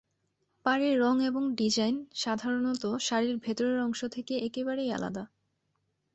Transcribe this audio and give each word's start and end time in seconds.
পারের 0.65 0.93
রঙ 0.99 1.15
এবং 1.21 1.43
ডিজাইন 1.55 1.95
সাধারণত 2.15 2.83
শাড়ির 2.99 3.35
ভিতরের 3.37 3.79
অংশ 3.79 4.01
থেকে 4.05 4.33
একেবারেই 4.39 4.89
আলাদা। 4.91 5.23